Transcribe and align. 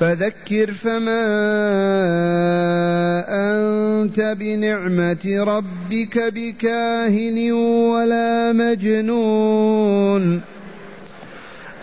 فذكر 0.00 0.72
فما 0.72 1.26
أنت 3.28 4.36
بنعمة 4.40 5.16
ربك 5.26 6.18
بكاهن 6.18 7.52
ولا 7.52 8.52
مجنون. 8.52 10.40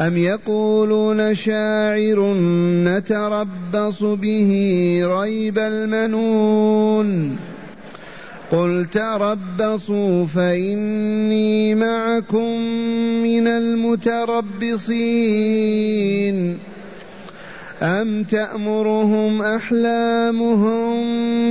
أم 0.02 0.18
يقولون 0.18 1.36
شاعر 1.36 2.34
نتربص 2.84 4.04
به 4.04 4.52
ريب 5.04 5.60
المنون. 5.60 7.38
قل 8.52 8.86
تربصوا 8.92 10.26
فإني 10.26 11.76
معكم 11.76 12.60
من 13.24 13.48
المتربصين. 13.48 14.74
أم 17.82 18.24
تأمرهم 18.24 19.42
أحلامهم 19.42 21.04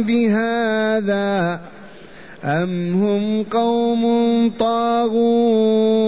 بهذا؟ 0.03 1.61
أم 2.45 2.95
هم 2.95 3.43
قوم 3.43 4.05
طاغون؟ 4.59 6.03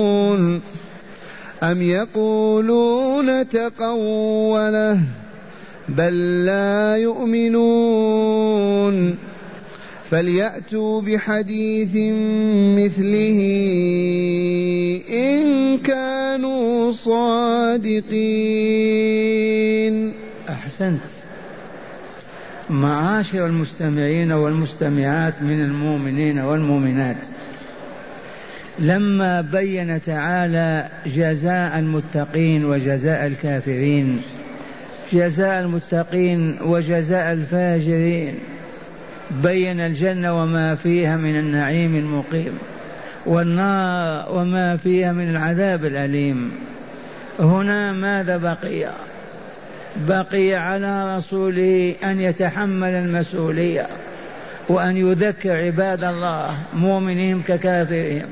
أم 1.62 1.82
يقولون 1.82 3.48
تقوله 3.48 5.00
بل 5.88 6.44
لا 6.44 6.96
يؤمنون؟ 6.96 8.34
فلياتوا 10.14 11.00
بحديث 11.00 11.96
مثله 12.78 13.38
ان 15.10 15.78
كانوا 15.78 16.92
صادقين 16.92 18.04
أحسنت. 20.48 21.00
معاشر 22.70 23.46
المستمعين 23.46 24.32
والمستمعات 24.32 25.42
من 25.42 25.60
المؤمنين 25.60 26.38
والمؤمنات 26.38 27.16
لما 28.78 29.40
بين 29.40 30.02
تعالى 30.02 30.88
جزاء 31.06 31.78
المتقين 31.78 32.64
وجزاء 32.64 33.26
الكافرين 33.26 34.20
جزاء 35.12 35.60
المتقين 35.60 36.58
وجزاء 36.62 37.32
الفاجرين 37.32 38.53
بين 39.42 39.80
الجنة 39.80 40.42
وما 40.42 40.74
فيها 40.74 41.16
من 41.16 41.36
النعيم 41.36 41.96
المقيم 41.96 42.58
والنار 43.26 44.32
وما 44.32 44.76
فيها 44.76 45.12
من 45.12 45.30
العذاب 45.30 45.84
الأليم. 45.84 46.52
هنا 47.40 47.92
ماذا 47.92 48.36
بقي؟ 48.36 48.92
بقي 49.96 50.54
على 50.54 51.16
رسوله 51.16 51.94
أن 52.04 52.20
يتحمل 52.20 52.88
المسؤولية 52.88 53.86
وأن 54.68 54.96
يذكر 54.96 55.56
عباد 55.56 56.04
الله 56.04 56.50
مؤمنهم 56.74 57.42
ككافرهم 57.48 58.26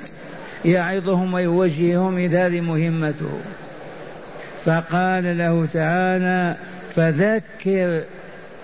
يعظهم 0.65 1.35
ويوجههم 1.35 2.19
إذ 2.19 2.35
هذه 2.35 2.61
مهمته. 2.61 3.41
فقال 4.65 5.39
له 5.39 5.67
تعالى 5.73 6.57
فذكر 6.97 8.01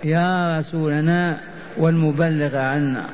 يا 0.05 0.59
رسولنا 0.59 1.41
والمبلغ 1.79 2.57
عنا. 2.57 3.07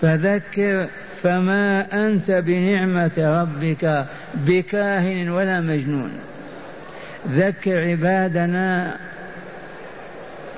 فذكر 0.00 0.86
فما 1.22 1.86
أنت 2.06 2.30
بنعمة 2.30 3.10
ربك 3.18 4.04
بكاهن 4.34 5.28
ولا 5.28 5.60
مجنون. 5.60 6.10
ذكر 7.28 7.90
عبادنا 7.90 8.96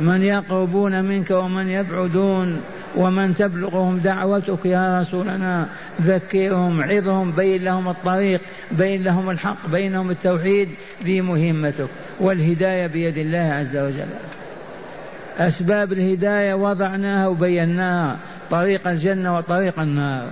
من 0.01 0.23
يقربون 0.23 1.05
منك 1.05 1.31
ومن 1.31 1.71
يبعدون 1.71 2.61
ومن 2.97 3.35
تبلغهم 3.35 3.99
دعوتك 3.99 4.67
يا 4.67 5.01
رسولنا. 5.01 5.69
ذكرهم 6.03 6.83
عظهم 6.83 7.31
بين 7.31 7.65
لهم 7.65 7.89
الطريق 7.89 8.41
بين 8.71 9.03
لهم 9.03 9.31
الحق 9.31 9.69
بينهم 9.73 10.11
التوحيد. 10.11 10.69
ذي 11.05 11.21
مهمتك 11.21 11.89
والهداية 12.21 12.87
بيد 12.87 13.19
الله 13.19 13.39
عز 13.39 13.77
وجل. 13.77 14.09
أسباب 15.39 15.93
الهداية 15.93 16.55
وضعناها 16.55 17.27
وبيناها 17.29 18.17
طريق 18.51 18.89
الجنة 18.89 19.37
وطريق 19.37 19.81
النار. 19.81 20.27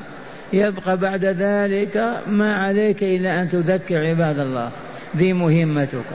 يبقى 0.53 0.97
بعد 0.97 1.25
ذلك 1.25 2.23
ما 2.27 2.57
عليك 2.57 3.03
إلا 3.03 3.43
أن 3.43 3.51
تذكر 3.51 4.07
عباد 4.07 4.39
الله 4.39 4.71
ذي 5.17 5.33
مهمتك. 5.33 6.07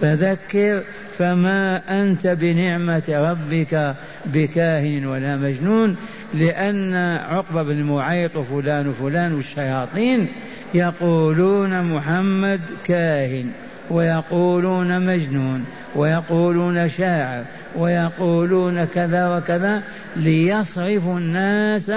فذكر 0.00 0.82
فما 1.18 1.82
أنت 2.02 2.26
بنعمة 2.26 3.02
ربك 3.08 3.94
بكاهن 4.26 5.06
ولا 5.06 5.36
مجنون 5.36 5.96
لأن 6.34 6.94
عقبة 7.30 7.62
بن 7.62 7.82
معيط 7.82 8.36
وفلان 8.36 8.88
وفلان 8.88 9.34
والشياطين 9.34 10.28
يقولون 10.74 11.82
محمد 11.82 12.60
كاهن 12.84 13.50
ويقولون 13.90 15.00
مجنون 15.06 15.64
ويقولون 15.96 16.88
شاعر 16.88 17.44
ويقولون 17.76 18.84
كذا 18.84 19.36
وكذا 19.36 19.82
ليصرفوا 20.16 21.18
الناس 21.18 21.90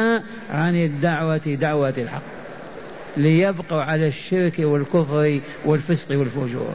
عن 0.54 0.76
الدعوة 0.76 1.58
دعوة 1.62 1.94
الحق. 1.98 2.22
ليبقوا 3.18 3.82
على 3.82 4.08
الشرك 4.08 4.60
والكفر 4.60 5.40
والفسق 5.66 6.20
والفجور. 6.20 6.74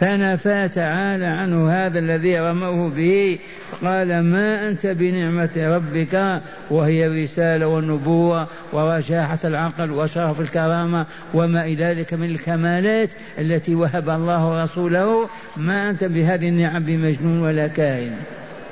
فنفى 0.00 0.68
تعالى 0.68 1.26
عنه 1.26 1.70
هذا 1.70 1.98
الذي 1.98 2.38
رموه 2.38 2.88
به 2.88 3.38
قال 3.84 4.20
ما 4.20 4.68
أنت 4.68 4.86
بنعمة 4.86 5.50
ربك 5.56 6.42
وهي 6.70 7.06
الرسالة 7.06 7.66
والنبوة 7.66 8.46
ورشاحة 8.72 9.38
العقل 9.44 9.90
وشرف 9.90 10.40
الكرامة 10.40 11.06
وما 11.34 11.64
إلى 11.64 11.84
ذلك 11.84 12.14
من 12.14 12.30
الكمالات 12.30 13.10
التي 13.38 13.74
وهب 13.74 14.10
الله 14.10 14.64
رسوله 14.64 15.28
ما 15.56 15.90
أنت 15.90 16.04
بهذه 16.04 16.48
النعم 16.48 16.82
بمجنون 16.82 17.42
ولا 17.42 17.66
كاهن. 17.66 18.16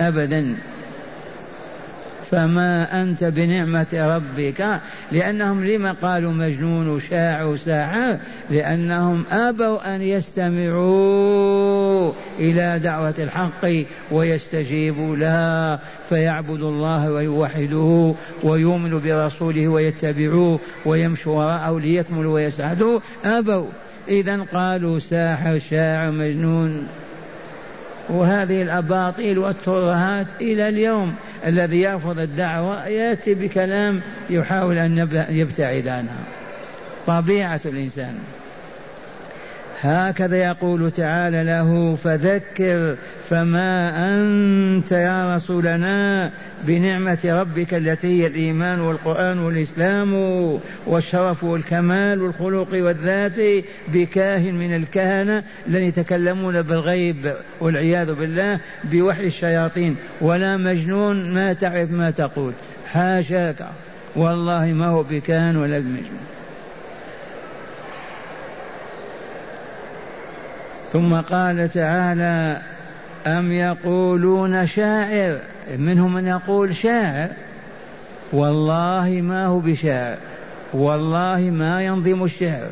أبدا. 0.01 0.55
فما 2.33 3.03
أنت 3.03 3.25
بنعمة 3.25 3.87
ربك 3.93 4.81
لأنهم 5.13 5.65
لما 5.65 5.93
قالوا 5.93 6.33
مجنون 6.33 6.89
وشاعر 6.89 7.47
وساحر 7.47 8.19
لأنهم 8.51 9.25
أبوا 9.33 9.95
أن 9.95 10.03
يستمعوا 10.03 11.33
إلى 12.39 12.79
دعوة 12.79 13.15
الحق 13.19 13.69
ويستجيبوا 14.11 15.17
لها 15.17 15.81
فيعبدوا 16.09 16.71
الله 16.71 17.13
ويوحدوه 17.13 18.15
ويؤمنوا 18.43 19.01
برسوله 19.01 19.69
ويتبعوه 19.69 20.61
ويمشوا 20.87 21.37
وراءه 21.37 21.81
ليكملوا 21.81 22.35
ويسعدوا. 22.35 23.01
أبوا. 23.25 23.67
إذا 24.09 24.47
قالوا 24.55 24.99
ساحر 24.99 25.59
شاعر 25.71 26.11
مجنون. 26.11 26.89
وهذه 28.09 28.63
الأباطيل 28.63 29.39
والترهات 29.39 30.27
إلى 30.41 30.69
اليوم. 30.69 31.15
الذي 31.47 31.81
يرفض 31.81 32.19
الدعوة 32.19 32.87
يأتي 32.87 33.35
بكلام 33.35 34.01
يحاول 34.31 34.79
أن 34.79 35.09
يبتعد 35.31 35.89
عنها. 35.89 36.19
طبيعة 37.07 37.61
الإنسان. 37.65 38.15
هكذا 39.83 40.37
يقول 40.37 40.91
تعالى 40.91 41.45
له 41.45 41.99
فذكر 42.05 42.97
فما 43.31 43.95
أنت 44.15 44.93
يا 44.93 45.37
رسولنا 45.37 46.31
بنعمة 46.67 47.19
ربك 47.25 47.75
التي 47.75 48.23
هي 48.23 48.27
الإيمان 48.27 48.81
والقرآن 48.81 49.39
والإسلام 49.39 50.15
والشرف 50.87 51.45
والكمال 51.45 52.23
والخلق 52.23 52.69
والذات 52.73 53.65
بكاهن 53.89 54.55
من 54.55 54.77
الكهنة 54.77 55.43
الذين 55.69 55.89
يتكلمون 55.89 56.63
بالغيب 56.63 57.33
والعياذ 57.61 58.15
بالله 58.15 58.61
بوحي 58.85 59.27
الشياطين. 59.27 59.97
ولا 60.21 60.57
مجنون 60.57 61.35
ما 61.35 61.53
تعرف 61.53 61.91
ما 61.91 62.11
تقول. 62.11 62.53
حاشاك. 62.93 63.67
والله 64.17 64.67
ما 64.67 64.87
هو 64.87 65.03
بكاهن 65.03 65.57
ولا 65.57 65.79
بمجنون. 65.79 66.32
ثم 70.93 71.15
قال 71.15 71.71
تعالى 71.73 72.61
أم 73.27 73.53
يقولون 73.53 74.67
شاعر؟ 74.67 75.39
منهم 75.79 76.15
من 76.15 76.27
يقول 76.27 76.77
شاعر. 76.77 77.29
والله 78.33 79.21
ما 79.23 79.47
هو 79.47 79.61
بشاعر. 79.61 80.17
والله 80.73 81.41
ما 81.41 81.83
ينظم 81.85 82.25
الشعر. 82.25 82.69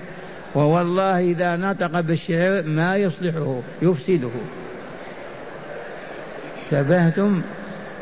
ووالله 0.54 1.20
إذا 1.20 1.56
نطق 1.56 2.00
بالشعر 2.00 2.62
ما 2.62 2.96
يصلحه 2.96 3.60
يفسده. 3.82 4.30
تبهتم 6.70 7.42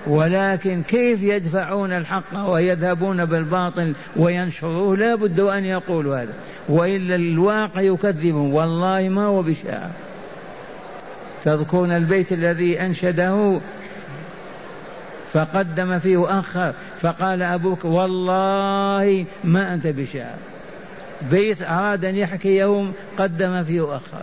ولكن 0.06 0.82
كيف 0.82 1.22
يدفعون 1.22 1.92
الحق 1.92 2.48
ويذهبون 2.48 3.24
بالباطل 3.24 3.94
وينشروه؟ 4.16 4.96
لا 4.96 5.14
بد 5.14 5.40
أن 5.40 5.64
يقولوا 5.64 6.22
هذا. 6.22 6.32
وإلا 6.68 7.14
الواقع 7.14 7.80
يكذبهم. 7.80 8.54
والله 8.54 9.08
ما 9.08 9.24
هو 9.24 9.42
بشاعر. 9.42 9.90
تذكرون 11.44 11.92
البيت 11.92 12.32
الذي 12.32 12.80
أنشده؟ 12.80 13.60
فقدم 15.32 15.98
فيه 15.98 16.16
وأخر 16.16 16.72
فقال 17.00 17.42
أبوك 17.42 17.84
والله 17.84 19.24
ما 19.44 19.74
أنت 19.74 19.86
بشاعر. 19.86 20.38
بيت 21.30 21.62
أراد 21.62 22.04
أن 22.04 22.16
يحكي 22.16 22.56
يوم 22.56 22.92
قدم 23.16 23.64
فيه 23.64 23.80
وأخر 23.80 24.22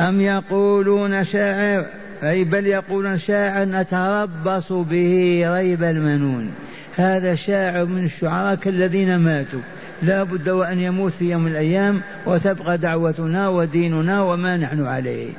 أم 0.00 0.20
يقولون 0.20 1.24
شاعر؟ 1.24 1.84
أي 2.22 2.44
بل 2.44 2.66
يقولون 2.66 3.18
شاعر 3.18 3.64
نتربص 3.64 4.72
به 4.72 5.42
ريب 5.46 5.82
المنون. 5.82 6.54
هذا 6.96 7.34
شاعر 7.34 7.84
من 7.84 8.04
الشعراء 8.04 8.54
كالذين 8.54 9.16
ماتوا. 9.16 9.60
لا 10.02 10.22
بد 10.22 10.48
وأن 10.48 10.80
يموت 10.80 11.12
في 11.18 11.30
يوم 11.30 11.42
من 11.42 11.50
الأيام 11.50 12.00
وتبقى 12.26 12.78
دعوتنا 12.78 13.48
وديننا 13.48 14.22
وما 14.22 14.56
نحن 14.56 14.86
عليه. 14.86 15.30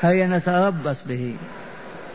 هيا 0.00 0.26
نتربص 0.26 1.02
به. 1.08 1.34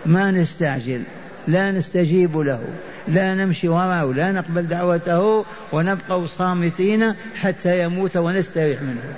ما 0.06 0.32
نستعجل. 0.32 1.02
لا 1.48 1.72
نستجيب 1.72 2.38
له. 2.38 2.64
لا 3.08 3.36
نمشي 3.36 3.68
وراءه. 3.68 4.14
لا 4.14 4.32
نقبل 4.32 4.68
دعوته 4.68 5.46
ونبقى 5.72 6.28
صامتين 6.38 7.14
حتى 7.36 7.84
يموت 7.84 8.18
ونستريح 8.18 8.82
منه. 8.82 9.14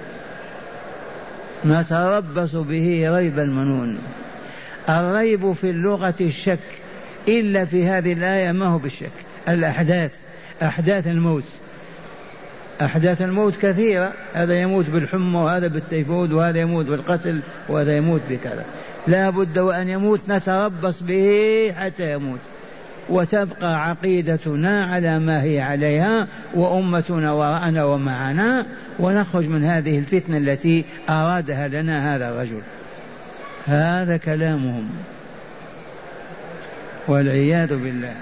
نتربص 1.66 2.56
به 2.56 3.18
ريب 3.18 3.40
المنون. 3.40 3.98
الريب 4.90 5.54
في 5.54 5.70
اللغة 5.70 6.16
الشك. 6.22 6.60
إلا 7.28 7.66
في 7.66 7.88
هذه 7.88 8.14
الآية 8.14 8.52
ما 8.52 8.66
هو 8.66 8.78
بالشك. 8.78 9.12
الأحداث. 9.50 10.12
أحداث 10.62 11.08
الموت. 11.08 11.44
أحداث 12.82 13.22
الموت 13.22 13.56
كثيرة. 13.56 14.14
هذا 14.34 14.62
يموت 14.62 14.86
بالحمى 14.90 15.38
وهذا 15.38 15.68
بالتيفود 15.68 16.34
وهذا 16.34 16.60
يموت 16.60 16.86
بالقتل 16.86 17.42
وهذا 17.70 17.98
يموت 17.98 18.22
بكذا. 18.30 18.66
لا 19.08 19.30
بد 19.30 19.58
وأن 19.58 19.90
يموت 19.90 20.20
نتربص 20.30 21.00
به 21.04 21.74
حتى 21.78 22.14
يموت. 22.14 22.40
وتبقى 23.10 23.90
عقيدتنا 23.90 24.86
على 24.86 25.20
ما 25.20 25.44
هي 25.44 25.62
عليها 25.62 26.28
وأمتنا 26.54 27.32
وراءنا 27.32 27.84
ومعنا. 27.84 28.66
ونخرج 29.00 29.48
من 29.48 29.64
هذه 29.64 30.00
الفتنة 30.00 30.38
التي 30.38 30.86
أرادها 31.10 31.68
لنا 31.68 32.16
هذا 32.16 32.30
الرجل. 32.30 32.62
هذا 33.66 34.18
كلامهم. 34.18 34.90
والعياذ 37.08 37.76
بالله. 37.76 38.14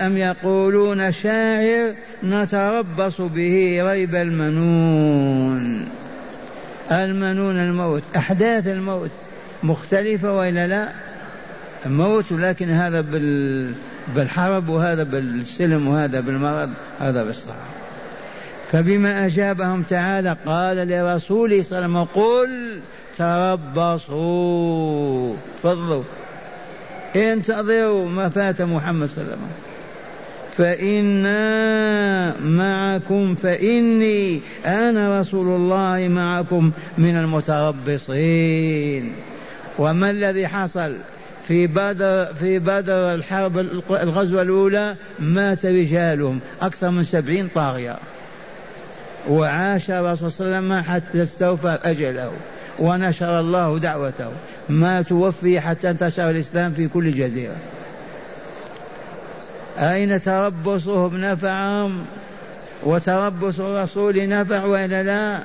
أم 0.00 0.16
يقولون 0.16 1.12
شاعر 1.12 1.94
نتربص 2.24 3.20
به 3.20 3.82
ريب 3.82 4.14
المنون. 4.14 5.88
المنون 6.92 7.56
الموت 7.56 8.02
أحداث 8.16 8.66
الموت 8.66 9.10
مختلفة 9.62 10.32
وإلا 10.36 10.66
لا؟ 10.66 10.88
موت 11.86 12.32
لكن 12.32 12.70
هذا 12.70 13.00
بال 13.00 13.72
بالحرب 14.16 14.68
وهذا 14.68 15.02
بالسلم 15.02 15.88
وهذا 15.88 16.20
بالمرض 16.20 16.70
هذا 17.00 17.24
بالصحة 17.24 17.66
فبما 18.72 19.26
أجابهم 19.26 19.82
تعالى 19.82 20.36
قال 20.46 20.76
لرسوله 20.76 21.62
صلى 21.62 21.78
الله 21.78 21.98
عليه 21.98 22.08
وسلم 22.08 22.22
قل 22.22 22.80
تربصوا 23.98 25.34
فضلوا 25.62 26.02
انتظروا 27.16 28.08
ما 28.08 28.28
فات 28.28 28.62
محمد 28.62 29.08
صلى 29.08 29.22
الله 29.24 29.32
عليه 29.32 29.42
وسلم. 29.42 29.50
فإنا 30.56 32.36
معكم 32.40 33.34
فإني 33.34 34.40
أنا 34.66 35.20
رسول 35.20 35.48
الله 35.48 36.08
معكم 36.08 36.70
من 36.98 37.16
المتربصين. 37.16 39.12
وما 39.78 40.10
الذي 40.10 40.48
حصل؟ 40.48 40.96
في 41.48 41.66
بدر 41.66 42.26
في 42.40 42.58
بدر 42.58 43.14
الحرب 43.14 43.58
الغزوة 43.90 44.42
الأولى 44.42 44.96
مات 45.18 45.66
رجالهم 45.66 46.40
أكثر 46.62 46.90
من 46.90 47.04
سبعين 47.04 47.48
طاغية. 47.48 47.96
وعاش 49.28 49.90
الرسول 49.90 50.32
صلى 50.32 50.46
الله 50.46 50.56
عليه 50.56 50.66
وسلم 50.66 50.82
حتى 50.94 51.22
استوفى 51.22 51.78
أجله 51.84 52.32
ونشر 52.78 53.40
الله 53.40 53.78
دعوته. 53.78 54.30
ما 54.70 55.02
توفي 55.02 55.60
حتى 55.60 55.90
انتشر 55.90 56.30
الإسلام 56.30 56.72
في 56.72 56.88
كل 56.88 57.10
جزيرة. 57.10 57.56
أين 59.78 60.20
تربصهم 60.20 61.16
نفعهم 61.16 62.04
وتربص 62.82 63.60
الرسول 63.60 64.28
نفع 64.28 64.64
وإلا 64.64 65.02
لا؟ 65.02 65.42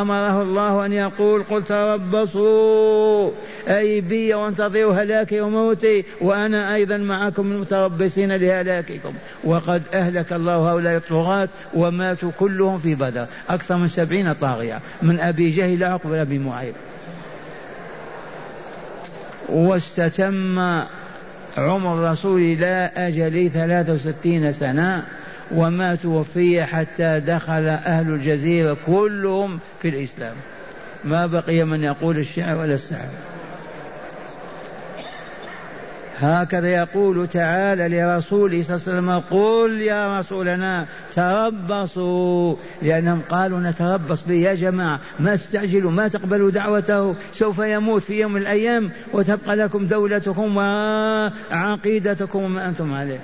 أمره 0.00 0.42
الله 0.42 0.86
أن 0.86 0.92
يقول 0.92 1.42
قل 1.42 1.62
تربصوا. 1.62 3.30
أي 3.68 4.00
بي 4.00 4.34
وانتظروا 4.34 4.94
هلاكي 4.94 5.40
وموتي 5.40 6.04
وأنا 6.20 6.74
أيضا 6.74 6.96
معكم 6.96 7.52
المتربصين 7.52 8.32
لهلاككم. 8.32 9.12
وقد 9.44 9.82
أهلك 9.94 10.32
الله 10.32 10.72
هؤلاء 10.72 10.96
الطغاة 10.96 11.48
وماتوا 11.74 12.30
كلهم 12.38 12.78
في 12.78 12.94
بدر 12.94 13.26
أكثر 13.48 13.76
من 13.76 13.88
سبعين 13.88 14.32
طاغية. 14.32 14.80
من 15.02 15.20
أبي 15.20 15.50
جهل 15.50 15.84
عقب 15.84 16.12
أبي 16.12 16.38
معيط 16.38 16.74
واستتم 19.48 20.58
عمر 21.58 22.10
رسول 22.10 22.40
الله 22.40 22.84
أجلي 22.84 23.48
ثلاثة 23.48 23.92
وستين 23.92 24.52
سنة 24.52 25.04
وما 25.54 25.94
توفي 25.94 26.64
حتى 26.64 27.20
دخل 27.20 27.68
أهل 27.68 28.10
الجزيرة 28.10 28.76
كلهم 28.86 29.58
في 29.82 29.88
الإسلام. 29.88 30.34
ما 31.04 31.26
بقي 31.26 31.64
من 31.64 31.84
يقول 31.84 32.18
الشعر 32.18 32.58
ولا 32.58 32.74
السحر. 32.74 33.08
هكذا 36.20 36.68
يقول 36.68 37.28
تعالى 37.28 37.88
لرسوله 37.88 38.62
صلى 38.62 38.76
الله 38.76 38.82
عليه 38.86 38.98
وسلم 38.98 39.38
قل 39.38 39.80
يا 39.80 40.20
رسولنا 40.20 40.86
تربصوا. 41.14 42.56
لأنهم 42.82 43.20
قالوا 43.28 43.60
نتربص 43.60 44.22
به 44.22 44.34
يا 44.34 44.54
جماعة 44.54 45.00
ما 45.20 45.34
استعجلوا 45.34 45.90
ما 45.90 46.08
تقبلوا 46.08 46.50
دعوته 46.50 47.14
سوف 47.32 47.58
يموت 47.58 48.02
في 48.02 48.20
يوم 48.20 48.32
من 48.32 48.40
الأيام 48.40 48.90
وتبقى 49.12 49.56
لكم 49.56 49.86
دولتكم 49.86 50.56
وعقيدتكم 50.56 52.42
وما 52.42 52.68
أنتم 52.68 52.94
عليه. 52.94 53.20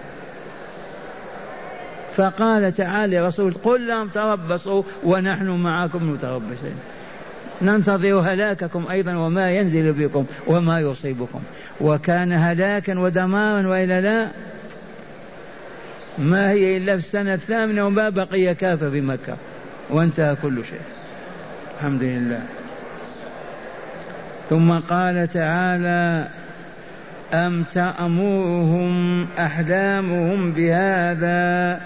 فقال 2.16 2.75
تعالى 2.75 3.26
رسول 3.26 3.54
قل 3.54 3.88
لهم 3.88 4.09
تربصوا 4.09 4.83
ونحن 5.04 5.49
معكم 5.49 6.11
متربصين. 6.11 6.75
ننتظر 7.62 8.19
هلاككم 8.19 8.85
أيضا 8.90 9.16
وما 9.16 9.50
ينزل 9.50 9.92
بكم 9.92 10.25
وما 10.47 10.80
يصيبكم. 10.80 11.40
وكان 11.81 12.33
هلاكا 12.33 12.99
ودمارا 12.99 13.66
وإلا 13.66 14.00
لا 14.00 14.28
ما 16.19 16.50
هي 16.50 16.76
إلا 16.76 16.93
في 16.93 16.99
السنة 16.99 17.35
الثامنة 17.35 17.87
وما 17.87 18.09
بقي 18.09 18.54
كافة 18.54 18.90
في 18.90 19.00
مكة. 19.00 19.37
وانتهى 19.90 20.37
كل 20.43 20.64
شيء. 20.71 20.81
الحمد 21.76 22.02
لله. 22.02 22.43
ثم 24.50 24.73
قال 24.73 25.28
تعالى 25.28 26.28
أم 27.35 27.64
تأمرهم 27.75 29.26
أحلامهم 29.38 30.52
بهذا 30.52 31.81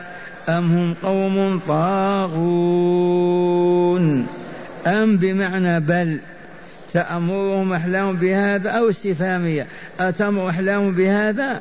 أم 0.49 0.73
هم 0.73 0.95
قوم 1.03 1.61
طاغون؟ 1.69 2.89
أم 4.87 5.17
بمعنى 5.17 5.81
بل 5.81 6.21
تأمرهم 6.93 7.73
أحلام 7.73 8.17
بهذا 8.17 8.71
أو 8.71 8.91
استفهامية. 8.91 9.67
أتمر 10.01 10.49
أحلام 10.49 10.93
بهذا؟ 10.93 11.61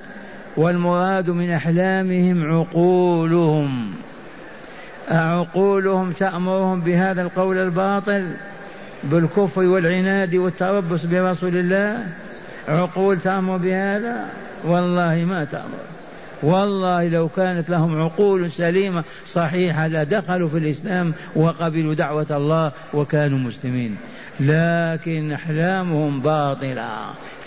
والمراد 0.57 1.29
من 1.29 1.51
أحلامهم 1.51 2.51
عقولهم. 2.51 3.93
أعقولهم 5.11 6.11
تأمرهم 6.11 6.81
بهذا 6.81 7.21
القول 7.21 7.57
الباطل 7.57 8.27
بالكفر 9.03 9.61
والعناد 9.61 10.35
والتربص 10.35 11.05
برسول 11.05 11.57
الله؟ 11.57 12.05
عقول 12.67 13.19
تأمر 13.19 13.57
بهذا؟ 13.57 14.25
والله 14.65 15.15
ما 15.15 15.45
تأمر. 15.45 15.87
والله 16.43 17.07
لو 17.07 17.29
كانت 17.29 17.69
لهم 17.69 18.01
عقول 18.01 18.51
سليمة 18.51 19.03
صحيحة 19.25 19.87
لدخلوا 19.87 20.49
في 20.49 20.57
الإسلام 20.57 21.13
وقبلوا 21.35 21.93
دعوة 21.93 22.27
الله 22.31 22.71
وكانوا 22.93 23.39
مسلمين. 23.39 23.97
لكن 24.39 25.31
أحلامهم 25.31 26.21
باطلة 26.21 26.89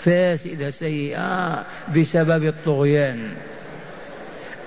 فاسدة 0.03 0.71
سيئة 0.71 1.65
بسبب 1.95 2.47
الطغيان. 2.47 3.29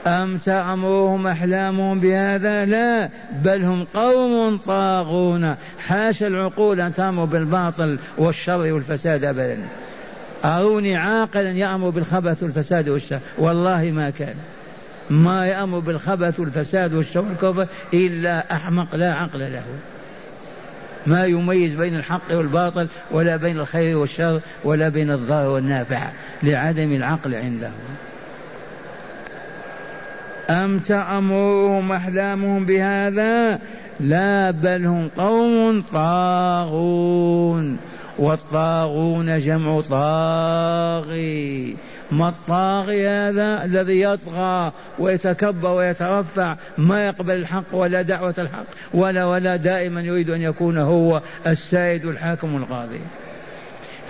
أم 0.07 0.39
تأمرهم 0.39 1.27
أحلامهم 1.27 2.01
بهذا؟ 2.01 2.65
لا 2.65 3.09
بل 3.45 3.63
هم 3.63 3.87
قوم 3.95 4.57
طاغون. 4.57 5.55
حاشا 5.79 6.27
العقول 6.27 6.81
أن 6.81 6.95
تأمر 6.95 7.25
بالباطل 7.25 7.99
والشر 8.19 8.73
والفساد 8.73 9.25
أبدا. 9.25 9.59
أروني 10.45 10.97
عاقلا 10.97 11.51
يأمر 11.51 11.91
بالخبث 11.91 12.43
والفساد 12.43 12.89
والشر. 12.89 13.19
والله 13.39 13.91
ما 13.91 14.11
كان. 14.11 14.35
ما 15.11 15.47
يأمر 15.47 15.79
بالخبث 15.79 16.41
والفساد 16.41 16.95
والشر 16.95 17.21
والكفر 17.21 17.67
إلا 17.95 18.55
أحمق 18.57 18.95
لا 18.95 19.15
عقل 19.15 19.53
له. 19.53 19.65
ما 21.07 21.27
يميز 21.27 21.75
بين 21.75 21.97
الحق 21.97 22.33
والباطل 22.33 22.89
ولا 23.11 23.37
بين 23.37 23.59
الخير 23.59 23.99
والشر 23.99 24.41
ولا 24.65 24.89
بين 24.89 25.11
الضار 25.11 25.51
والنافع 25.51 26.01
لعدم 26.43 26.93
العقل 26.93 27.35
عنده. 27.35 27.71
أم 30.51 30.79
تأمرهم 30.79 31.93
أحلامهم 31.93 32.67
بهذا؟ 32.67 33.59
لا 34.01 34.51
بل 34.51 34.87
هم 34.87 35.11
قوم 35.17 35.85
طاغون 35.93 37.79
والطاغون 38.19 39.41
جمع 39.41 39.81
طاغي. 39.81 41.77
ما 42.13 42.29
الطاغي 42.29 43.09
هذا 43.09 43.65
الذي 43.65 44.01
يطغى 44.01 44.73
ويتكبر 44.99 45.71
ويترفع 45.71 46.57
ما 46.79 47.07
يقبل 47.07 47.35
الحق 47.35 47.65
ولا 47.73 48.03
دعوة 48.03 48.35
الحق 48.39 48.67
ولا 48.95 49.25
ولا 49.25 49.57
دائما 49.57 50.01
يريد 50.01 50.31
أن 50.31 50.43
يكون 50.43 50.79
هو 50.79 51.23
السيد 51.47 52.05
الحاكم 52.05 52.57
القاضي. 52.57 53.01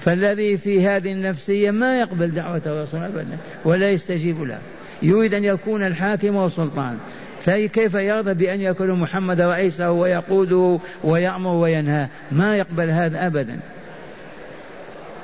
فالذي 0.00 0.56
في 0.56 0.86
هذه 0.86 1.12
النفسية 1.12 1.70
ما 1.70 2.00
يقبل 2.00 2.30
دعوة 2.30 2.62
الرسول 2.66 3.02
أبدا 3.02 3.36
ولا 3.64 3.90
يستجيب 3.90 4.42
له. 4.42 4.58
يريد 5.02 5.34
أن 5.34 5.44
يكون 5.44 5.86
الحاكم 5.86 6.36
والسلطان. 6.36 6.98
فكيف 7.40 7.94
يرضى 7.94 8.34
بأن 8.34 8.60
يكون 8.60 8.90
محمد 8.90 9.40
رئيسه 9.40 9.90
ويقوده 9.90 10.78
ويأمر 11.04 11.54
وينهى؟ 11.54 12.06
ما 12.32 12.56
يقبل 12.56 12.90
هذا 12.90 13.26
أبدا. 13.26 13.58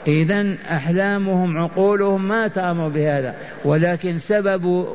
إذا 0.06 0.54
أحلامهم 0.70 1.58
عقولهم 1.58 2.28
ما 2.28 2.48
تأمر 2.48 2.88
بهذا 2.88 3.34
ولكن 3.64 4.18
سبب 4.18 4.86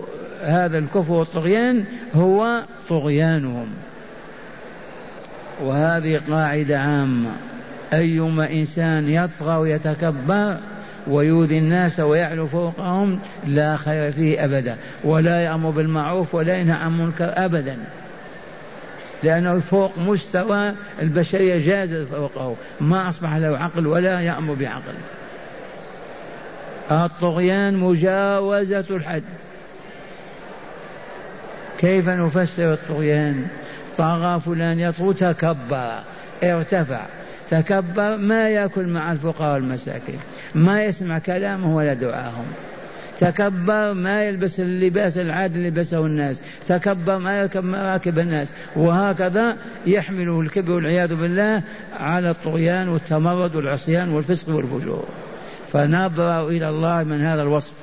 هذا 0.41 0.77
الكفر 0.77 1.11
والطغيان 1.11 1.85
هو 2.15 2.63
طغيانهم. 2.89 3.67
وهذه 5.61 6.21
قاعدة 6.29 6.79
عامة. 6.79 7.31
أيما 7.93 8.51
إنسان 8.51 9.09
يطغى 9.09 9.55
ويتكبر 9.55 10.57
ويؤذي 11.07 11.57
الناس 11.57 11.99
ويعلو 11.99 12.47
فوقهم 12.47 13.19
لا 13.47 13.77
خير 13.77 14.11
فيه 14.11 14.45
أبدا 14.45 14.75
ولا 15.03 15.41
يأمر 15.41 15.69
بالمعروف 15.69 16.35
ولا 16.35 16.55
ينهى 16.55 16.77
عن 16.77 16.97
منكر 16.97 17.33
أبدا. 17.35 17.77
لأنه 19.25 19.59
فوق 19.59 19.97
مستوى 19.97 20.73
البشرية 21.01 21.57
جازت 21.65 22.07
فوقه. 22.11 22.55
ما 22.81 23.09
أصبح 23.09 23.35
له 23.35 23.57
عقل 23.57 23.87
ولا 23.87 24.19
يأمر 24.19 24.53
بعقل. 24.53 24.93
الطغيان 26.91 27.77
مجاوزة 27.77 28.85
الحد. 28.89 29.23
كيف 31.77 32.09
نفسر 32.09 32.73
الطغيان؟ 32.73 33.47
طغى 33.97 34.39
فلان 34.39 34.79
يطغى 34.79 35.13
تكبر. 35.13 35.99
ارتفع. 36.43 37.05
تكبر 37.49 38.17
ما 38.17 38.49
يأكل 38.49 38.87
مع 38.87 39.11
الفقراء 39.11 39.53
والمساكين. 39.53 40.19
ما 40.55 40.83
يسمع 40.83 41.19
كلامه 41.19 41.75
ولا 41.75 41.93
دعاهم. 41.93 42.45
تكبر 43.19 43.93
ما 43.93 44.23
يلبس 44.23 44.59
اللباس 44.59 45.17
العادي 45.17 45.57
اللي 45.57 45.69
لبسه 45.69 46.05
الناس 46.05 46.41
تكبر 46.67 47.17
ما 47.17 47.39
يركب 47.39 47.63
مراكب 47.63 48.19
الناس 48.19 48.47
وهكذا 48.75 49.57
يحمله 49.87 50.41
الكبر 50.41 50.71
والعياذ 50.71 51.15
بالله 51.15 51.61
على 51.99 52.29
الطغيان 52.29 52.89
والتمرد 52.89 53.55
والعصيان 53.55 54.09
والفسق 54.09 54.55
والفجور. 54.55 55.05
فنبرأ 55.71 56.47
إلى 56.49 56.69
الله 56.69 57.03
من 57.03 57.21
هذا 57.21 57.41
الوصف. 57.41 57.73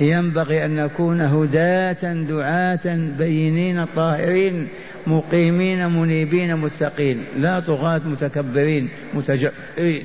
ينبغي 0.00 0.64
أن 0.64 0.76
نكون 0.76 1.20
هداة 1.20 2.12
دعاة 2.12 2.96
بينين 3.18 3.84
طاهرين 3.84 4.68
مقيمين 5.06 5.88
منيبين 5.88 6.56
متقين. 6.56 7.24
لا 7.38 7.60
طغاة 7.60 8.00
متكبرين 8.04 8.88
متجبرين 9.14 10.04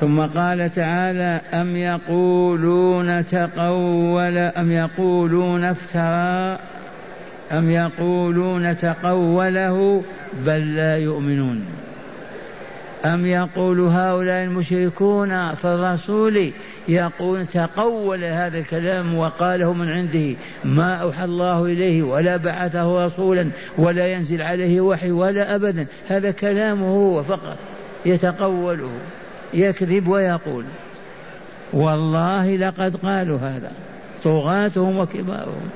ثم 0.00 0.20
قال 0.20 0.74
تعالى 0.74 1.40
أم 1.54 1.76
يقولون 1.76 3.26
تقول 3.26 4.38
أم 4.38 4.72
يقولون 4.72 5.64
افترى 5.64 6.58
أم 7.52 7.70
يقولون 7.70 8.76
تقوله 8.76 10.02
بل 10.46 10.74
لا 10.74 10.96
يؤمنون. 10.98 11.64
أم 13.04 13.26
يقول 13.26 13.80
هؤلاء 13.80 14.44
المشركون 14.44 15.54
فالرسول 15.54 16.50
يقول 16.88 17.46
تقول 17.46 18.24
هذا 18.24 18.58
الكلام 18.58 19.14
وقاله 19.14 19.72
من 19.72 19.90
عنده 19.90 20.36
ما 20.64 20.94
أوحى 20.94 21.24
الله 21.24 21.64
إليه 21.64 22.02
ولا 22.02 22.36
بعثه 22.36 23.06
رسولا 23.06 23.48
ولا 23.78 24.06
ينزل 24.06 24.42
عليه 24.42 24.80
وحي 24.80 25.10
ولا 25.10 25.54
أبدا. 25.54 25.86
هذا 26.08 26.30
كلامه 26.30 26.86
هو 26.86 27.22
فقط 27.22 27.58
يتقوله. 28.06 28.90
يكذب 29.54 30.08
ويقول 30.08 30.64
والله 31.72 32.56
لقد 32.56 32.96
قالوا 32.96 33.38
هذا 33.38 33.72
طغاتهم 34.24 34.98
وكبارهم 34.98 35.70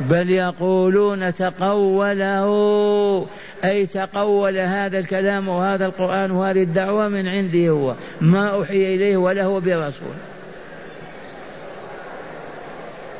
بل 0.00 0.30
يقولون 0.30 1.34
تقوله 1.34 3.26
أي 3.64 3.86
تقول 3.86 4.58
هذا 4.58 4.98
الكلام 4.98 5.48
وهذا 5.48 5.86
القرآن 5.86 6.30
وهذه 6.30 6.62
الدعوة 6.62 7.08
من 7.08 7.28
عنده 7.28 7.68
هو 7.68 7.94
ما 8.20 8.48
أوحي 8.48 8.94
إليه 8.94 9.16
ولا 9.16 9.44
هو 9.44 9.60
برسول. 9.60 10.14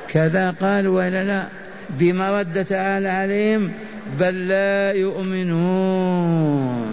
كذا 0.09 0.51
قال 0.51 0.89
ولا 0.89 1.25
لا 1.25 1.45
بما 1.91 2.41
رد 2.41 2.65
تعالى 2.65 3.09
عليهم 3.09 3.73
بل 4.21 4.49
لا 4.49 4.93
يؤمنون. 4.93 6.90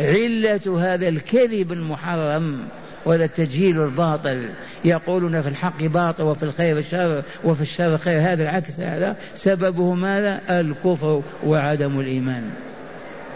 علة 0.00 0.80
هذا 0.80 1.08
الكذب 1.08 1.72
المحرم 1.72 2.58
وهذا 3.04 3.24
التجهيل 3.24 3.82
الباطل. 3.82 4.48
يقولون 4.84 5.42
في 5.42 5.48
الحق 5.48 5.82
باطل 5.82 6.22
وفي 6.22 6.42
الخير 6.42 6.82
شر 6.82 7.22
وفي 7.44 7.62
الشر 7.62 7.98
خير. 7.98 8.20
هذا 8.20 8.42
العكس 8.42 8.80
هذا. 8.80 9.16
سببه 9.34 9.94
ماذا؟ 9.94 10.40
الكفر 10.50 11.22
وعدم 11.46 12.00
الإيمان. 12.00 12.50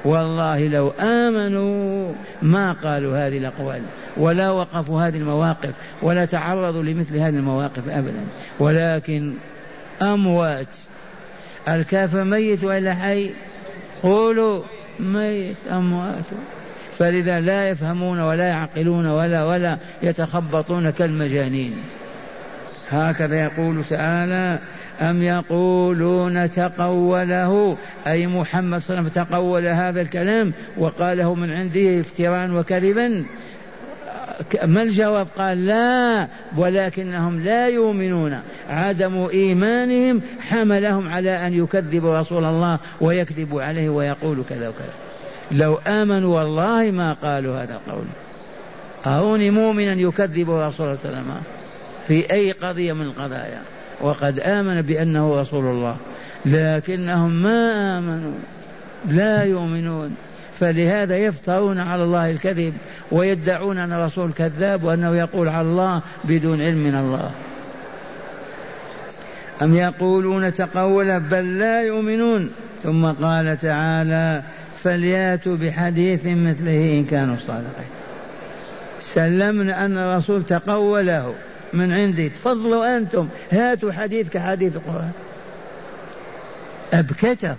والله 0.04 0.68
لو 0.68 0.92
آمنوا 1.00 2.12
ما 2.42 2.72
قالوا 2.72 3.26
هذه 3.26 3.38
الأقوال 3.38 3.82
ولا 4.16 4.50
وقفوا 4.50 5.02
هذه 5.02 5.16
المواقف 5.16 5.70
ولا 6.02 6.24
تعرضوا 6.24 6.82
لمثل 6.82 7.16
هذه 7.16 7.36
المواقف 7.36 7.88
أبدا. 7.88 8.24
ولكن 8.58 9.34
أموات 10.02 10.76
الكافر 11.68 12.24
ميت 12.24 12.64
ولا 12.64 12.94
حي؟ 12.94 13.30
قولوا 14.02 14.62
ميت 15.00 15.56
أموات 15.72 16.24
فلذا 16.98 17.40
لا 17.40 17.68
يفهمون 17.68 18.20
ولا 18.20 18.48
يعقلون 18.48 19.06
ولا 19.06 19.44
ولا 19.44 19.78
يتخبطون 20.02 20.90
كالمجانين. 20.90 21.72
هكذا 22.90 23.42
يقول 23.42 23.84
تعالى 23.90 24.58
أم 25.00 25.22
يقولون 25.22 26.50
تقوله؟ 26.50 27.76
أي 28.06 28.26
محمد 28.26 28.80
صلى 28.80 28.98
الله 28.98 29.10
عليه 29.10 29.10
وسلم 29.10 29.24
تقول 29.24 29.66
هذا 29.66 30.00
الكلام 30.00 30.52
وقاله 30.78 31.34
من 31.34 31.50
عنده 31.50 32.00
افتراء 32.00 32.50
وكذبا. 32.50 33.24
ما 34.64 34.82
الجواب؟ 34.82 35.26
قال 35.38 35.66
لا 35.66 36.28
ولكنهم 36.56 37.40
لا 37.40 37.68
يؤمنون. 37.68 38.40
عدم 38.68 39.26
إيمانهم 39.32 40.22
حملهم 40.40 41.08
على 41.08 41.46
أن 41.46 41.54
يكذبوا 41.54 42.20
رسول 42.20 42.44
الله 42.44 42.78
ويكذبوا 43.00 43.62
عليه 43.62 43.88
ويقولوا 43.88 44.44
كذا 44.48 44.68
وكذا. 44.68 44.94
لو 45.52 45.74
آمنوا 45.86 46.38
والله 46.38 46.90
ما 46.90 47.12
قالوا 47.12 47.62
هذا 47.62 47.74
القول 47.74 48.04
أروني 49.06 49.50
مؤمنا 49.50 49.92
يكذب 49.92 50.50
رسول 50.50 50.60
الله 50.60 50.70
صلى 50.70 50.86
الله 50.86 50.88
عليه 50.88 51.00
وسلم. 51.00 51.42
في 52.08 52.32
أي 52.32 52.52
قضية 52.52 52.92
من 52.92 53.06
القضايا. 53.06 53.62
وقد 54.00 54.40
آمن 54.40 54.82
بأنه 54.82 55.40
رسول 55.40 55.64
الله. 55.64 55.96
لكنهم 56.46 57.30
ما 57.30 57.98
آمنوا. 57.98 58.38
لا 59.08 59.44
يؤمنون. 59.44 60.14
فلهذا 60.60 61.16
يفترون 61.16 61.78
على 61.78 62.02
الله 62.02 62.30
الكذب 62.30 62.74
ويدعون 63.12 63.78
أن 63.78 63.92
الرسول 63.92 64.32
كذاب 64.32 64.84
وأنه 64.84 65.16
يقول 65.16 65.48
على 65.48 65.68
الله 65.68 66.02
بدون 66.24 66.62
علم 66.62 66.78
من 66.78 66.94
الله. 66.94 67.30
أم 69.62 69.74
يقولون 69.74 70.52
تقول 70.52 71.20
بل 71.20 71.58
لا 71.58 71.82
يؤمنون؟ 71.82 72.50
ثم 72.82 73.06
قال 73.06 73.58
تعالى 73.60 74.42
فلياتوا 74.82 75.56
بحديث 75.56 76.20
مثله 76.26 76.98
إن 76.98 77.04
كانوا 77.04 77.36
صادقين. 77.46 77.90
سلمنا 79.00 79.84
أن 79.84 79.98
الرسول 79.98 80.42
تقوله 80.42 81.34
من 81.72 81.92
عندي. 81.92 82.28
تفضلوا 82.28 82.96
أنتم 82.96 83.28
هاتوا 83.52 83.92
حديث 83.92 84.28
كحديث 84.28 84.76
القرآن. 84.76 85.10
أبكتهم 86.92 87.56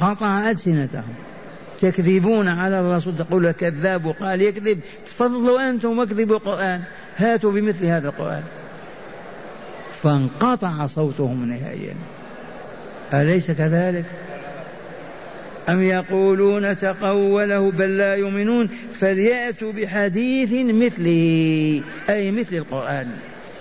قطع 0.00 0.50
ألسنتهم. 0.50 1.14
تكذبون 1.80 2.48
على 2.48 2.80
الرسول 2.80 3.16
تقول 3.16 3.50
كذاب 3.50 4.06
وقال 4.06 4.42
يكذب. 4.42 4.80
تفضلوا 5.06 5.70
أنتم 5.70 5.98
واكذبوا 5.98 6.36
القرآن 6.36 6.82
هاتوا 7.16 7.52
بمثل 7.52 7.86
هذا 7.86 8.08
القرآن. 8.08 8.42
فانقطع 10.02 10.86
صوتهم 10.86 11.48
نهائيا. 11.48 11.94
أليس 13.14 13.50
كذلك؟ 13.50 14.04
أم 15.68 15.82
يقولون 15.82 16.76
تقوله 16.76 17.70
بل 17.70 17.98
لا 17.98 18.14
يؤمنون؟ 18.14 18.68
فليأتوا 18.92 19.72
بحديث 19.72 20.52
مثله 20.52 21.82
أي 22.10 22.30
مثل 22.30 22.56
القرآن. 22.56 23.10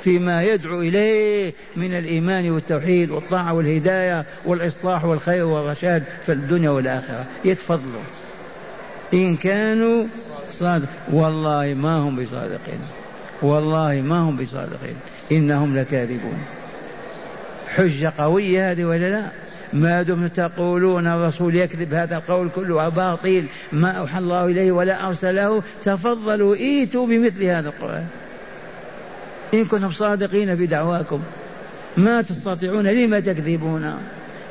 فيما 0.03 0.43
يدعو 0.43 0.81
إليه 0.81 1.53
من 1.75 1.93
الإيمان 1.93 2.51
والتوحيد 2.51 3.09
والطاعة 3.09 3.53
والهداية 3.53 4.25
والإصلاح 4.45 5.05
والخير 5.05 5.45
والرشاد 5.45 6.03
في 6.25 6.31
الدنيا 6.31 6.69
والآخرة. 6.69 7.25
يتفضلوا. 7.45 8.01
إن 9.13 9.35
كانوا 9.35 10.05
صادق 10.51 10.89
والله 11.11 11.73
ما 11.77 11.95
هم 11.97 12.15
بصادقين. 12.15 12.79
والله 13.41 14.01
ما 14.05 14.19
هم 14.19 14.35
بصادقين. 14.35 14.95
إنهم 15.31 15.77
لكاذبون. 15.77 16.39
حجة 17.67 18.13
قوية 18.17 18.71
هذه 18.71 18.85
ولا 18.85 19.09
لا؟ 19.09 19.25
ما 19.73 20.01
دمتم 20.01 20.27
تقولون 20.27 21.07
الرسول 21.07 21.55
يكذب 21.55 21.93
هذا 21.93 22.15
القول 22.15 22.49
كله 22.55 22.89
باطل 22.89 23.45
ما 23.71 23.91
أوحى 23.91 24.19
الله 24.19 24.45
إليه 24.45 24.71
ولا 24.71 25.07
أرسله. 25.07 25.63
تفضلوا 25.83 26.55
إيتوا 26.55 27.07
بمثل 27.07 27.43
هذا 27.43 27.69
القرآن. 27.69 28.05
إن 29.53 29.65
كنتم 29.65 29.91
صادقين 29.91 30.55
في 30.55 30.65
دعواكم 30.65 31.21
ما 31.97 32.21
تستطيعون 32.21 32.87
لم 32.87 33.19
تكذبون؟ 33.19 33.93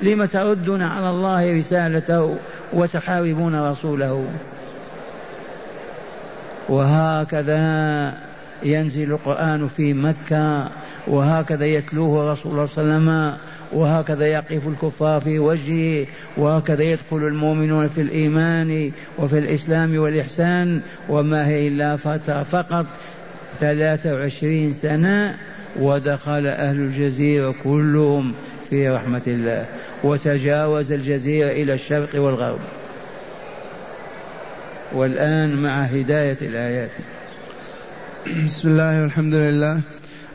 لم 0.03 0.25
تردون 0.25 0.83
على 0.83 1.11
الله 1.11 1.59
رسالته 1.59 2.37
وتحاربون 2.73 3.71
رسوله؟ 3.71 4.25
وهكذا 6.69 8.15
ينزل 8.63 9.13
القرآن 9.13 9.69
في 9.69 9.93
مكة 9.93 10.71
وهكذا 11.07 11.67
يتلوه 11.67 12.33
رسول 12.33 12.53
الله 12.53 12.67
صلى 12.67 12.83
الله 12.83 12.95
عليه 12.95 13.03
وسلم 13.03 13.39
وهكذا 13.73 14.27
يقف 14.27 14.69
الكفار 14.69 15.21
في 15.21 15.39
وجهه 15.39 16.07
وهكذا 16.37 16.83
يدخل 16.83 17.17
المؤمنون 17.17 17.89
في 17.89 18.01
الإيمان 18.01 18.93
وفي 19.19 19.39
الإسلام 19.39 19.99
والإحسان 19.99 20.81
وما 21.09 21.47
هي 21.47 21.69
إلا 21.69 21.97
فترة 21.97 22.43
فقط. 22.43 22.87
ثلاثة 23.61 24.15
وعشرين 24.15 24.73
سنة 24.73 25.37
ودخل 25.81 26.47
أهل 26.47 26.77
الجزيرة 26.77 27.55
كلهم 27.65 28.35
في 28.71 28.89
رحمة 28.89 29.23
الله. 29.27 29.67
وتجاوز 30.05 30.93
الجزيرة 30.93 31.51
إلى 31.51 31.75
الشرق 31.75 32.21
والغرب. 32.23 32.59
والآن 34.93 35.63
مع 35.63 35.83
هداية 35.83 36.37
الآيات. 36.43 36.91
بسم 38.45 38.69
الله 38.69 39.03
والحمد 39.03 39.35
لله. 39.35 39.81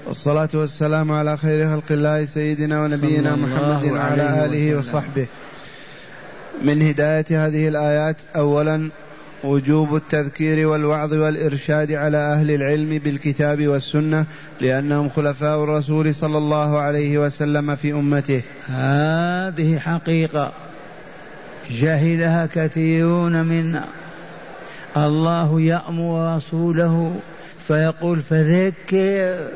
والصلاة 0.07 0.49
والسلام 0.53 1.11
على 1.11 1.37
خير 1.37 1.67
خلق 1.67 1.91
الله 1.91 2.25
سيدنا 2.25 2.81
ونبينا 2.81 3.35
محمد 3.35 3.91
وعلى 3.91 4.45
آله 4.45 4.75
وصحبه. 4.75 5.27
من 6.63 6.81
هداية 6.81 7.45
هذه 7.45 7.67
الآيات 7.67 8.15
أولا 8.35 8.89
وجوب 9.43 9.95
التذكير 9.95 10.67
والوعظ 10.67 11.13
والإرشاد 11.13 11.91
على 11.91 12.17
أهل 12.17 12.51
العلم 12.51 12.97
بالكتاب 12.97 13.67
والسنة 13.67 14.25
لأنهم 14.61 15.09
خلفاء 15.09 15.63
الرسول 15.63 16.15
صلى 16.15 16.37
الله 16.37 16.79
عليه 16.79 17.17
وسلم 17.17 17.75
في 17.75 17.91
أمته. 17.91 18.41
هذه 18.67 19.79
حقيقة 19.79 20.51
جهلها 21.71 22.45
كثيرون 22.45 23.45
منا. 23.45 23.85
الله 24.97 25.61
يأمر 25.61 26.35
رسوله 26.35 27.15
فيقول 27.67 28.21
فذكر 28.21 29.47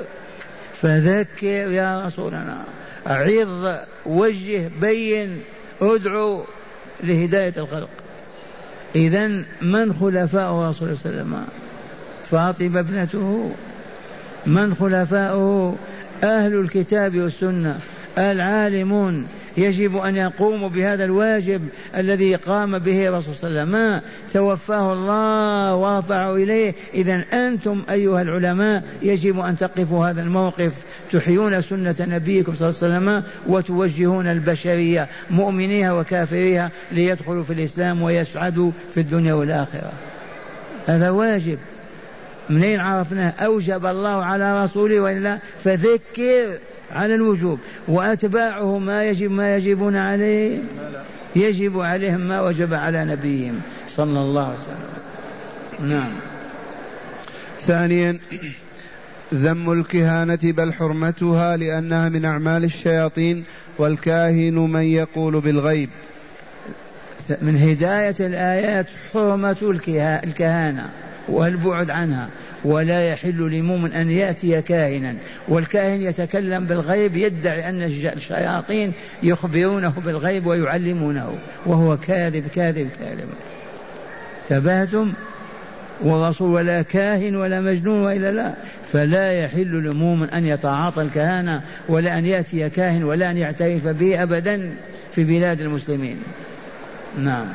فذكر 0.82 1.72
يا 1.72 2.06
رسولنا. 2.06 2.66
عظ 3.06 3.76
وجه 4.06 4.70
بين 4.82 5.40
ادعو 5.82 6.44
لهداية 7.04 7.54
الخلق. 7.58 7.90
إذا 8.96 9.28
من 9.62 9.94
خلفاء 9.94 10.52
رسول 10.54 10.60
الله 10.62 10.72
صلى 10.72 10.86
الله 10.86 10.88
عليه 11.06 11.22
وسلم؟ 11.22 11.44
فاطمة 12.32 12.80
ابنته. 12.80 13.52
من 14.46 14.76
خلفاؤه 14.80 15.76
أهل 16.24 16.60
الكتاب 16.60 17.18
والسنة 17.18 17.80
العالمون 18.18 19.28
يجب 19.58 19.98
أن 19.98 20.16
يقوموا 20.16 20.70
بهذا 20.70 21.04
الواجب 21.06 21.68
الذي 21.98 22.36
قام 22.36 22.80
به 22.80 22.94
صلى 22.94 23.08
الله 23.08 23.62
عليه 23.62 23.62
وسلم. 23.64 24.02
توفاه 24.34 24.94
الله 24.94 25.76
ورفعه 25.76 26.36
إليه. 26.36 26.74
إذا 26.94 27.24
أنتم 27.34 27.84
أيها 27.90 28.22
العلماء 28.22 28.84
يجب 29.02 29.40
أن 29.40 29.58
تقفوا 29.58 30.10
هذا 30.10 30.22
الموقف. 30.22 30.72
تحيون 31.12 31.62
سنة 31.62 31.96
نبيكم 32.00 32.56
صلى 32.56 32.70
الله 32.70 32.80
عليه 32.84 32.96
وسلم 32.96 33.24
وتوجهون 33.48 34.28
البشرية 34.28 35.08
مؤمنيها 35.30 35.94
وكافريها 35.94 36.72
ليدخلوا 36.92 37.44
في 37.44 37.54
الإسلام 37.54 38.02
ويسعدوا 38.02 38.72
في 38.94 39.00
الدنيا 39.00 39.34
والآخرة. 39.34 39.92
هذا 40.88 41.10
واجب. 41.10 41.58
منين 42.50 42.80
عرفناه؟ 42.80 43.30
أوجب 43.30 43.86
الله 43.86 44.26
على 44.26 44.64
رسوله 44.64 45.00
وإلا 45.00 45.40
فذكر 45.64 46.58
على 46.92 47.16
الوجوب. 47.16 47.60
وأتباعه 47.88 48.78
ما 48.78 49.04
يجب 49.06 49.32
ما 49.32 49.56
يجبون 49.56 49.96
عليه. 49.96 50.60
يجب 51.36 51.80
عليهم 51.80 52.20
ما 52.20 52.42
وجب 52.42 52.74
على 52.74 53.06
نبيهم 53.06 53.62
صلى 53.90 54.20
الله 54.20 54.44
عليه 54.44 54.58
وسلم. 54.60 55.90
نعم. 55.90 56.12
ثانيا 57.60 58.20
ذم 59.34 59.72
الكهانة 59.72 60.40
بل 60.44 60.74
حرمتها 60.74 61.58
لأنها 61.58 62.10
من 62.10 62.26
أعمال 62.26 62.64
الشياطين 62.64 63.44
والكاهن 63.78 64.56
من 64.56 64.82
يقول 64.82 65.42
بالغيب. 65.42 65.90
من 67.42 67.58
هداية 67.58 68.16
الآيات 68.20 68.86
حرمة 69.14 69.58
الكهانة 70.24 70.90
والبعد 71.28 71.90
عنها 71.90 72.30
ولا 72.64 73.10
يحل 73.10 73.52
لمؤمن 73.52 73.94
أن 73.94 74.12
يأتي 74.12 74.62
كاهنا. 74.62 75.16
والكاهن 75.48 76.02
يتكلم 76.02 76.66
بالغيب 76.66 77.16
يدعي 77.16 77.70
أن 77.70 77.82
الشياطين 78.16 78.94
يخبرونه 79.24 79.94
بالغيب 80.06 80.48
ويعلمونه 80.48 81.34
وهو 81.66 81.98
كاذب 81.98 82.48
كاذب 82.48 82.90
كاذب. 83.00 83.30
تبهتم 84.50 85.14
والرسول 86.02 86.50
ولا 86.52 86.82
كاهن 86.82 87.36
ولا 87.36 87.62
مجنون 87.62 88.04
وإلا 88.04 88.32
لا. 88.32 88.54
فلا 88.94 89.44
يحل 89.44 89.84
لمؤمن 89.84 90.30
أن 90.30 90.46
يتعاطى 90.46 91.02
الكهانة 91.02 91.62
ولا 91.90 92.18
أن 92.18 92.26
يأتي 92.26 92.70
كاهن 92.70 93.04
ولا 93.04 93.32
أن 93.32 93.38
يعترف 93.38 93.88
به 93.88 94.24
ابدا 94.24 94.70
في 95.12 95.24
بلاد 95.24 95.62
المسلمين. 95.62 96.18
نعم. 97.18 97.48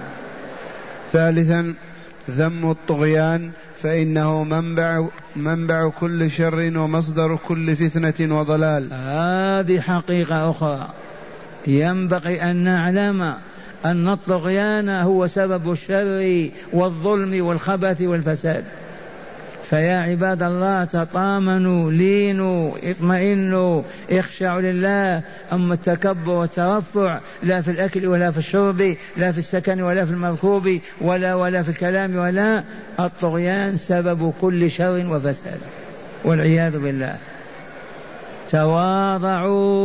ثالثا 1.12 1.74
ذم 2.30 2.70
الطغيان 2.70 3.50
فإنه 3.82 4.44
منبع 4.44 5.06
منبع 5.36 5.88
كل 5.88 6.30
شر 6.30 6.72
ومصدر 6.76 7.36
كل 7.36 7.76
فتنة 7.76 8.38
وضلال. 8.38 8.88
هذه 8.92 9.80
حقيقة 9.80 10.50
أخرى. 10.50 10.88
ينبغي 11.66 12.42
أن 12.42 12.56
نعلم 12.56 13.34
أن 13.84 14.08
الطغيان 14.08 14.88
هو 14.88 15.26
سبب 15.26 15.72
الشر 15.72 16.50
والظلم 16.72 17.46
والخبث 17.46 18.02
والفساد. 18.02 18.64
فيا 19.72 19.96
عباد 19.96 20.42
الله 20.42 20.84
تطامنوا 20.84 21.90
لينوا 21.90 22.72
اطمئنوا 22.82 23.82
اخشعوا 24.10 24.60
لله. 24.60 25.22
أما 25.52 25.74
التكبر 25.74 26.32
والترفع 26.32 27.20
لا 27.42 27.62
في 27.62 27.70
الأكل 27.70 28.06
ولا 28.06 28.30
في 28.30 28.38
الشرب 28.38 28.96
لا 29.16 29.32
في 29.32 29.38
السكن 29.38 29.82
ولا 29.82 30.04
في 30.04 30.10
المركوب 30.10 30.78
ولا 31.00 31.34
ولا 31.34 31.62
في 31.62 31.68
الكلام 31.68 32.16
ولا. 32.16 32.64
الطغيان 33.00 33.76
سبب 33.76 34.34
كل 34.40 34.70
شر 34.70 35.06
وفساد. 35.10 35.60
والعياذ 36.24 36.78
بالله. 36.78 37.16
تواضعوا. 38.50 39.84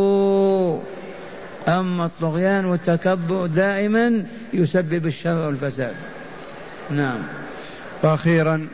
أما 1.67 2.05
الطغيان 2.05 2.65
والتكبر 2.65 3.45
دائما 3.45 4.23
يسبب 4.53 5.07
الشر 5.07 5.47
والفساد. 5.47 5.95
نعم. 6.89 7.19
وأخيرا 8.03 8.67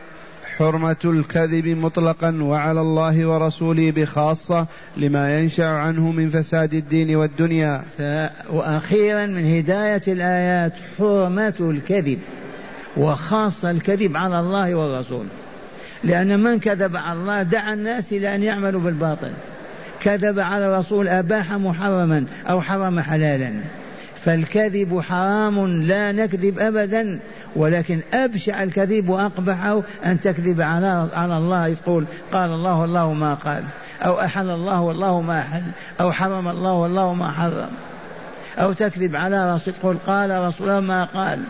حرمة 0.58 0.96
الكذب 1.04 1.66
مطلقا 1.66 2.38
وعلى 2.42 2.80
الله 2.80 3.26
ورسوله 3.26 3.90
بخاصة 3.90 4.66
لما 4.96 5.40
ينشأ 5.40 5.66
عنه 5.66 6.10
من 6.10 6.30
فساد 6.30 6.74
الدين 6.74 7.16
والدنيا. 7.16 7.82
وأخيرا 8.50 9.26
من 9.26 9.56
هداية 9.56 10.02
الآيات 10.08 10.72
حرمة 10.98 11.54
الكذب 11.60 12.18
وخاصة 12.96 13.70
الكذب 13.70 14.16
على 14.16 14.40
الله 14.40 14.74
والرسول. 14.74 15.26
لأن 16.04 16.42
من 16.42 16.58
كذب 16.58 16.96
على 16.96 17.18
الله 17.18 17.42
دعا 17.42 17.74
الناس 17.74 18.12
إلى 18.12 18.34
أن 18.34 18.42
يعملوا 18.42 18.80
بالباطل. 18.80 19.32
كذب 20.00 20.40
على 20.40 20.66
الرسول 20.66 21.08
أباح 21.08 21.52
محرما 21.52 22.24
أو 22.50 22.60
حرم 22.60 23.00
حلالا. 23.00 23.52
فالكذب 24.24 25.00
حرام 25.00 25.82
لا 25.82 26.12
نكذب 26.12 26.58
أبدا. 26.58 27.18
ولكن 27.56 28.00
أبشع 28.14 28.62
الكذب 28.62 29.08
وأقبحه 29.08 29.82
أن 30.04 30.20
تكذب 30.20 30.60
على 30.60 31.08
على 31.12 31.38
الله. 31.38 31.74
تقول 31.74 32.04
قال 32.32 32.50
الله 32.50 32.78
والله 32.78 33.12
ما 33.12 33.34
قال. 33.34 33.64
أو 34.02 34.20
أحل 34.20 34.50
الله 34.50 34.80
والله 34.80 35.20
ما 35.20 35.40
أحل. 35.40 35.62
أو 36.00 36.12
حرم 36.12 36.48
الله 36.48 36.72
والله 36.72 37.14
ما 37.14 37.30
حرم. 37.30 37.70
أو 38.58 38.72
تكذب 38.72 39.16
على 39.16 39.54
رسول 39.54 39.74
تقول 39.74 39.96
قال 40.06 40.30
رسول 40.48 40.78
ما 40.78 41.04
قال. 41.04 41.40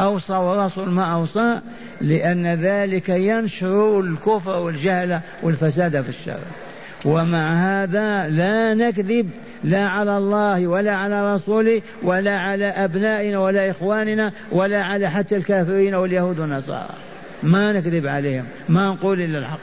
أوصى 0.00 0.32
ورسول 0.32 0.88
ما 0.88 1.04
أوصى. 1.04 1.60
لأن 2.00 2.46
ذلك 2.46 3.08
ينشر 3.08 4.00
الكفر 4.00 4.60
والجهل 4.60 5.20
والفساد 5.42 6.02
في 6.02 6.08
الشر 6.08 6.38
ومع 7.04 7.52
هذا 7.54 8.28
لا 8.28 8.74
نكذب 8.74 9.30
لا 9.64 9.86
على 9.86 10.18
الله 10.18 10.66
ولا 10.66 10.94
على 10.94 11.34
رسوله 11.34 11.82
ولا 12.02 12.38
على 12.38 12.66
أبنائنا 12.66 13.38
ولا 13.38 13.70
إخواننا 13.70 14.32
ولا 14.52 14.84
على 14.84 15.10
حتى 15.10 15.36
الكافرين 15.36 15.94
واليهود 15.94 16.38
والنصارى. 16.38 16.94
ما 17.42 17.72
نكذب 17.72 18.06
عليهم 18.06 18.44
ما 18.68 18.88
نقول 18.88 19.20
إلا 19.20 19.38
الحق. 19.38 19.58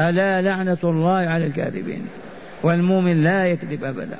ألا 0.00 0.42
لعنة 0.42 0.78
الله 0.84 1.16
على 1.16 1.46
الكاذبين. 1.46 2.06
والمؤمن 2.62 3.24
لا 3.24 3.46
يكذب 3.46 3.84
أبدا. 3.84 4.18